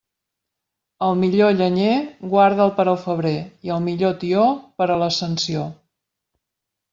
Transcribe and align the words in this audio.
El 1.07 1.11
millor 1.23 1.51
llenyer, 1.59 1.97
guarda'l 2.31 2.73
per 2.79 2.85
al 2.93 2.97
febrer, 3.03 3.35
i 3.69 3.75
el 3.77 3.85
millor 3.89 4.17
tió, 4.25 4.47
per 4.81 4.89
a 4.89 4.97
l'Ascensió. 5.05 5.69